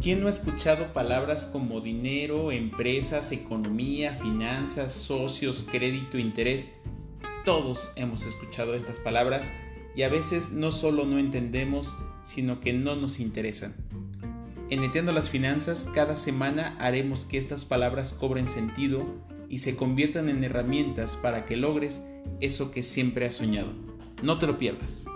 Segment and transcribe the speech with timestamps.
[0.00, 6.72] ¿Quién no ha escuchado palabras como dinero, empresas, economía, finanzas, socios, crédito, interés?
[7.44, 9.52] Todos hemos escuchado estas palabras
[9.96, 13.74] y a veces no solo no entendemos, sino que no nos interesan.
[14.70, 19.04] En Entiendo las Finanzas, cada semana haremos que estas palabras cobren sentido
[19.48, 22.04] y se conviertan en herramientas para que logres
[22.38, 23.72] eso que siempre has soñado.
[24.22, 25.06] No te lo pierdas.